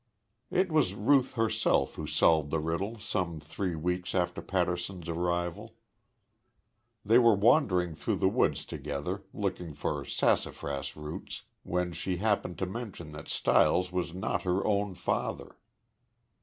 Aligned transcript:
It 0.49 0.71
was 0.71 0.95
Ruth 0.95 1.35
herself 1.35 1.93
who 1.93 2.07
solved 2.07 2.49
the 2.49 2.57
riddle 2.59 2.97
some 2.97 3.39
three 3.39 3.75
weeks 3.75 4.15
after 4.15 4.41
Patterson's 4.41 5.07
arrival. 5.07 5.75
They 7.05 7.19
were 7.19 7.35
wandering 7.35 7.93
through 7.93 8.15
the 8.15 8.27
woods 8.27 8.65
together, 8.65 9.21
looking 9.31 9.75
for 9.75 10.03
sassafras 10.03 10.97
roots, 10.97 11.43
when 11.61 11.91
she 11.91 12.17
happened 12.17 12.57
to 12.57 12.65
mention 12.65 13.11
that 13.11 13.27
Stiles 13.27 13.91
was 13.91 14.11
not 14.11 14.41
her 14.41 14.65
own 14.65 14.95
father. 14.95 15.59